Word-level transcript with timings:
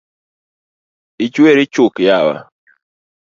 Ichweri 1.25 1.65
chuk 1.73 1.95
yawa? 2.07 2.35